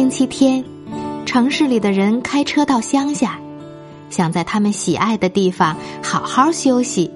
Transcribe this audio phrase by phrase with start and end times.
[0.00, 0.64] 星期天，
[1.26, 3.38] 城市里的人开车到乡下。
[4.08, 7.10] 想在他们喜爱的地方好好休息。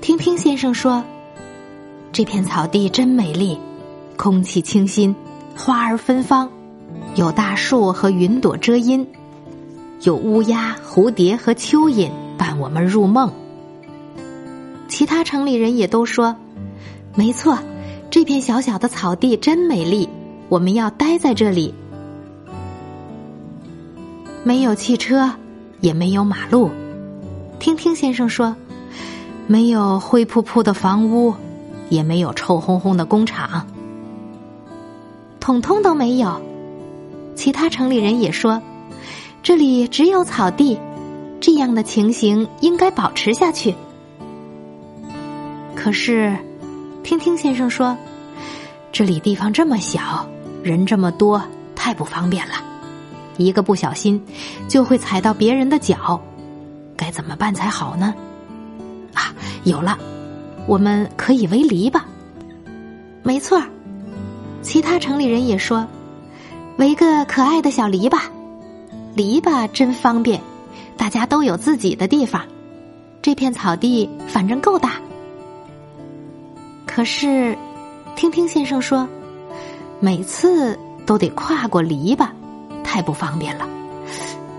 [0.00, 1.04] 听听先生说，
[2.12, 3.58] 这片草地真美丽，
[4.16, 5.14] 空气清新，
[5.54, 6.50] 花儿芬芳，
[7.14, 9.06] 有大树和云朵遮阴，
[10.00, 13.30] 有乌鸦、蝴蝶和蚯蚓伴我们入梦。
[14.88, 16.36] 其他城里人也都说，
[17.14, 17.58] 没错，
[18.10, 20.08] 这片小小的草地真美丽，
[20.48, 21.74] 我们要待在这里。
[24.44, 25.30] 没有汽车。
[25.82, 26.70] 也没有马路，
[27.58, 28.56] 听听先生说，
[29.46, 31.34] 没有灰扑扑的房屋，
[31.90, 33.66] 也没有臭烘烘的工厂，
[35.38, 36.40] 统统都没有。
[37.34, 38.60] 其他城里人也说，
[39.42, 40.78] 这里只有草地，
[41.40, 43.74] 这样的情形应该保持下去。
[45.74, 46.34] 可是，
[47.04, 47.94] 听听先生说，
[48.90, 50.26] 这里地方这么小，
[50.66, 51.40] 人这么多，
[51.76, 52.54] 太不方便了。
[53.36, 54.20] 一个不小心，
[54.66, 56.20] 就会踩到别人的脚，
[56.96, 58.12] 该怎么办才好呢？
[59.14, 59.96] 啊，有了，
[60.66, 62.00] 我们可以围篱笆。
[63.22, 63.62] 没错，
[64.60, 65.86] 其他城里人也说，
[66.78, 68.20] 围个可爱的小篱笆，
[69.14, 70.40] 篱笆真方便，
[70.96, 72.42] 大家都有自己的地方。
[73.22, 74.94] 这片草地反正够大，
[76.86, 77.56] 可是，
[78.14, 79.06] 听听先生说，
[80.00, 82.28] 每次都得跨过篱笆。
[82.82, 83.68] 太不方便了，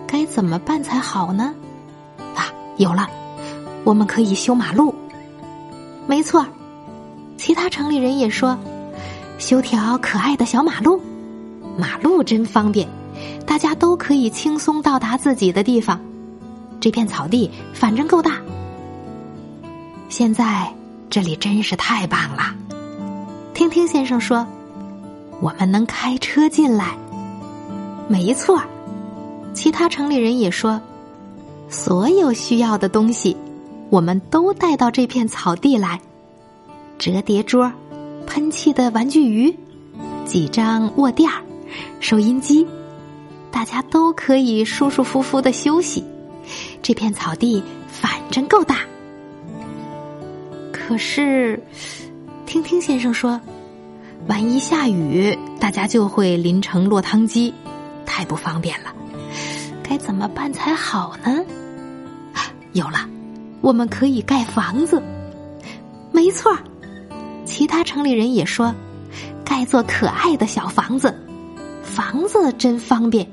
[0.05, 1.55] 该怎么办才好呢？
[2.35, 3.09] 啊，有了，
[3.83, 4.93] 我们可以修马路。
[6.05, 6.45] 没错，
[7.37, 8.57] 其他城里人也说，
[9.39, 11.01] 修条可爱的小马路，
[11.77, 12.87] 马路真方便，
[13.45, 15.99] 大家都可以轻松到达自己的地方。
[16.79, 18.33] 这片草地反正够大，
[20.09, 20.71] 现在
[21.09, 22.53] 这里真是太棒了。
[23.53, 24.45] 听听先生说，
[25.41, 26.97] 我们能开车进来。
[28.07, 28.61] 没错，
[29.53, 30.79] 其他城里人也说，
[31.69, 33.35] 所有需要的东西，
[33.89, 35.99] 我们都带到这片草地来：
[36.97, 37.71] 折叠桌、
[38.25, 39.53] 喷气的玩具鱼、
[40.25, 41.29] 几张卧垫、
[41.99, 42.65] 收音机，
[43.51, 46.03] 大家都可以舒舒服服的休息。
[46.81, 48.77] 这片草地反正够大。
[50.71, 51.61] 可是，
[52.45, 53.39] 听听先生说，
[54.25, 57.53] 万一下雨，大家就会淋成落汤鸡。
[58.05, 58.93] 太不方便了，
[59.83, 61.43] 该怎么办才好呢？
[62.73, 63.07] 有了，
[63.61, 65.01] 我们可以盖房子。
[66.11, 66.57] 没错，
[67.45, 68.73] 其他城里人也说，
[69.45, 71.15] 盖座可爱的小房子，
[71.83, 73.27] 房子真方便，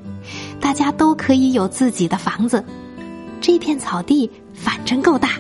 [0.61, 2.63] 大家都可以有自己的房子。
[3.41, 5.31] 这片草地反正够大，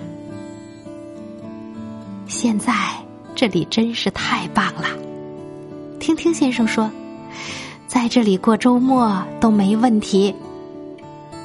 [2.27, 2.72] 现在
[3.34, 5.03] 这里真是太棒了。
[6.14, 6.91] 听先生说。
[7.86, 10.34] 在这里过周末都没问题。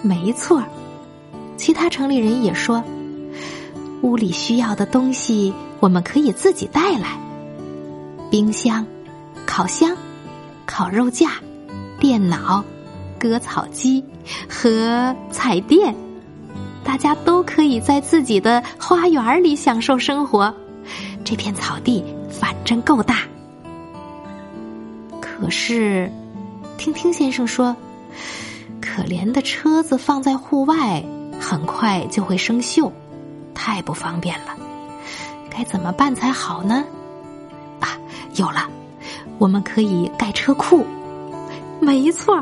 [0.02, 0.64] 没错，
[1.58, 2.84] 其他城里人也说，
[4.02, 7.20] 屋里需要的东西我们可以自己带来：
[8.32, 8.84] 冰箱、
[9.46, 9.96] 烤箱、
[10.66, 11.34] 烤肉架、
[12.00, 12.64] 电脑、
[13.20, 14.04] 割草机
[14.50, 15.94] 和彩电。
[16.84, 20.52] 大家都可以在自己的花园里享受生活。
[21.24, 23.20] 这片草地反正够大，
[25.40, 26.12] 可是。
[26.78, 27.76] 听听先生说，
[28.80, 31.04] 可怜的车子放在户外，
[31.38, 32.90] 很快就会生锈，
[33.54, 34.56] 太不方便了。
[35.50, 36.86] 该怎么办才好呢？
[37.82, 38.00] 啊，
[38.36, 38.70] 有了，
[39.40, 40.86] 我们可以盖车库。
[41.82, 42.42] 没错，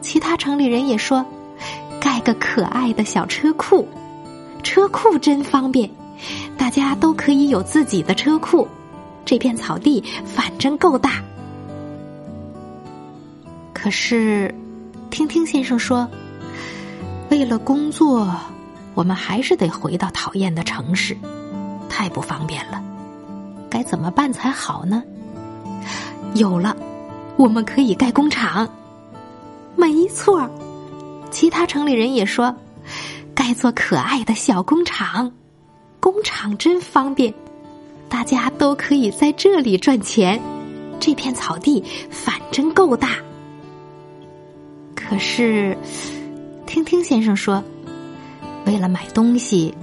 [0.00, 1.22] 其他城里人也说，
[2.00, 3.86] 盖个可爱的小车库。
[4.62, 5.90] 车库真方便，
[6.56, 8.66] 大家都可以有自己的车库。
[9.26, 11.22] 这片草地反正够大。
[13.82, 14.54] 可是，
[15.08, 16.06] 听听先生说，
[17.30, 18.30] 为了工作，
[18.92, 21.16] 我们还是得回到讨厌的城市，
[21.88, 22.82] 太不方便了。
[23.70, 25.02] 该怎么办才好呢？
[26.34, 26.76] 有了，
[27.38, 28.68] 我们可以盖工厂。
[29.76, 30.46] 没错，
[31.30, 32.54] 其他城里人也说，
[33.34, 35.32] 盖座可爱的小工厂。
[36.00, 37.32] 工厂真方便，
[38.10, 40.38] 大家都可以在这里赚钱。
[41.00, 43.12] 这片草地反正够大。
[45.10, 45.76] 可是，
[46.66, 47.60] 听听先生说，
[48.64, 49.74] 为了买东西，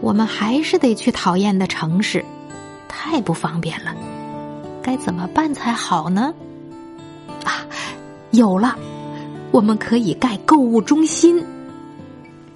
[0.00, 2.24] 我们还是得去讨厌的城市，
[2.88, 3.94] 太不方便了。
[4.82, 6.32] 该怎么办才好呢？
[7.44, 7.66] 啊，
[8.30, 8.74] 有了，
[9.50, 11.44] 我们可以盖购物中心。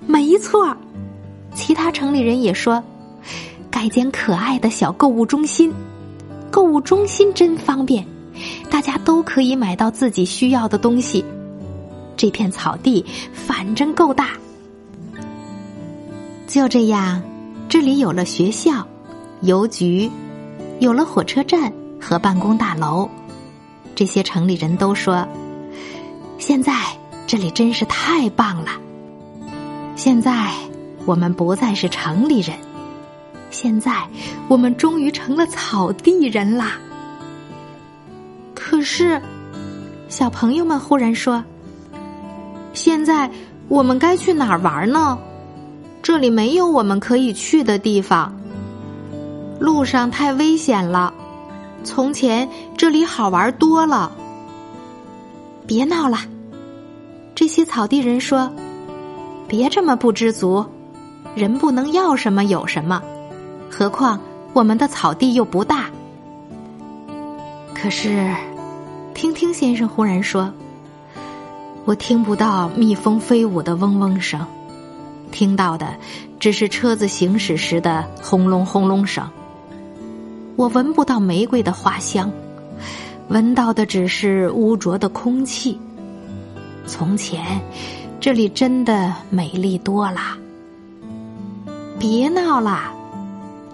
[0.06, 0.75] 没错，
[1.54, 2.82] 其他城里人也说，
[3.70, 5.70] 盖间可爱的小购物中心。
[6.50, 8.06] 购物中心真方便，
[8.70, 11.22] 大家都可以买到自己需要的东西。
[12.25, 13.05] 这片草地
[13.35, 14.31] 反正够大，
[16.47, 17.21] 就这样，
[17.69, 18.88] 这里有了学校、
[19.43, 20.11] 邮局，
[20.81, 23.11] 有了火车站和办公大楼。
[23.94, 25.29] 这些城里人都说
[26.41, 26.73] ：“现在
[27.26, 28.71] 这里真是太棒了。”
[29.94, 30.50] 现在
[31.05, 32.56] 我们不再是城里人。
[33.50, 33.93] 现在
[34.49, 36.79] 我们终于成了草地人啦！
[38.55, 39.21] 可是，
[40.09, 41.44] 小朋友们忽然说
[42.75, 43.31] ：“现在
[43.69, 45.17] 我们该去哪儿玩呢？
[46.03, 48.35] 这里没有我们可以去的地方，
[49.59, 51.15] 路上太危险了。
[51.82, 54.12] 从前这里好玩多了。”
[55.67, 56.19] 别闹了，
[57.35, 58.50] 这些草地人说
[59.49, 60.65] ：“别这么不知足，
[61.35, 63.03] 人不能要什么有什么。”
[63.71, 64.21] 何况
[64.53, 65.87] 我们的草地又不大。
[67.75, 68.31] 可是，
[69.15, 70.53] 听听先生忽然说
[71.86, 74.46] ：“我听不到蜜蜂飞舞的嗡嗡声，
[75.31, 75.94] 听到的
[76.40, 79.28] 只是车子行驶时的轰隆轰隆声。
[80.56, 82.32] 我闻不到玫瑰的花香，
[83.28, 85.78] 闻到的只是污浊的空气。
[86.86, 87.60] 从前，
[88.19, 90.38] 这里真的美丽多了。
[91.98, 92.94] 别闹了。”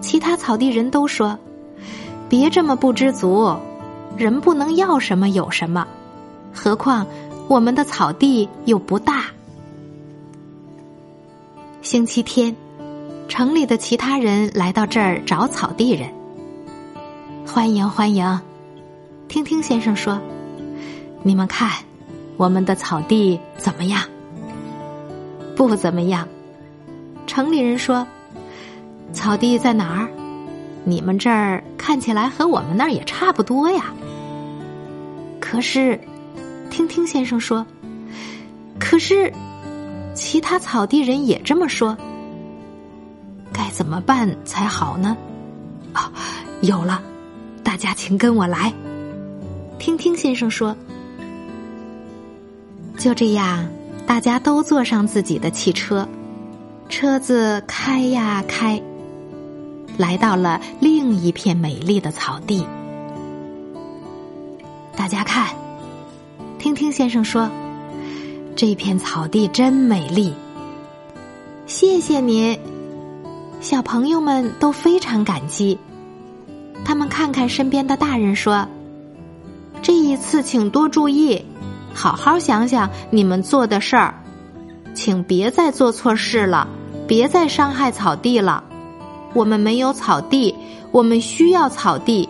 [0.01, 1.39] 其他草地人都说
[2.27, 3.55] ：“别这么不知足，
[4.17, 5.87] 人不能要什么有什么。
[6.53, 7.07] 何况
[7.51, 9.25] 我们的草地又不大。”
[11.83, 12.55] 星期天，
[13.27, 16.09] 城里的其他人来到这儿找草地人。
[17.45, 18.39] 欢迎欢迎，
[19.27, 20.17] 听听先生说
[21.23, 21.69] ：“你们看，
[22.37, 24.01] 我们的草地怎么样？
[25.53, 26.25] 不怎么样。”
[27.27, 28.07] 城里人说。
[29.11, 30.07] 草地在哪儿？
[30.85, 33.93] 你们这儿看起来和我们那儿也差不多呀。
[35.41, 35.99] 可是，
[36.71, 37.65] 听听先生说，
[38.79, 39.31] 可是
[40.15, 41.95] 其他草地人也这么说。
[43.53, 45.17] 该怎么办才好呢？
[45.91, 46.11] 啊，
[46.61, 47.03] 有了，
[47.61, 48.73] 大家请跟我来。
[49.77, 50.75] 听听先生说，
[52.97, 53.67] 就这样，
[54.07, 56.07] 大家都坐上自己的汽车，
[56.87, 58.81] 车子开呀开。
[59.97, 62.65] 来到了另一片美丽的草地，
[66.81, 67.47] 听先生说，
[68.55, 70.33] 这片草地真美丽。
[71.67, 72.59] 谢谢您，
[73.59, 75.77] 小朋友们都非常感激。
[76.83, 78.67] 他们看看身边的大人说
[79.83, 81.45] ：“这一次请多注意，
[81.93, 84.15] 好好想想你们做的事儿，
[84.95, 86.67] 请别再做错事了，
[87.07, 88.63] 别再伤害草地了。”
[89.35, 90.55] 我们没有草地，
[90.89, 92.27] 我们需要草地。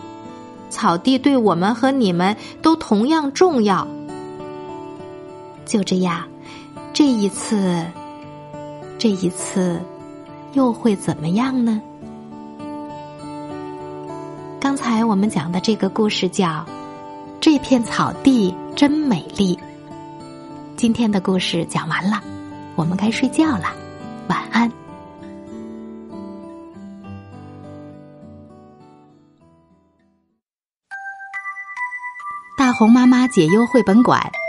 [0.70, 3.88] 草地对我们和你们都同样重要。
[5.72, 6.28] 就这样，
[6.92, 7.86] 这一次，
[9.00, 9.82] 这一次
[10.52, 11.82] 又会怎么样呢？
[14.60, 16.48] 刚才我们讲的这个故事叫
[17.40, 19.56] 《这片草地真美丽》。
[20.76, 22.22] 今天的故事讲完了，
[22.76, 23.74] 我们该睡觉了，
[24.28, 24.70] 晚安。
[32.58, 34.22] 大红妈妈解忧绘本馆